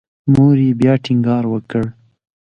[0.33, 1.83] مور یې بیا ټینګار وکړ.